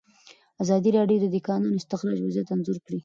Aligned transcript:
ازادي 0.63 0.89
راډیو 0.97 1.19
د 1.21 1.25
د 1.33 1.37
کانونو 1.47 1.77
استخراج 1.79 2.17
وضعیت 2.21 2.47
انځور 2.53 2.77
کړی. 2.85 2.97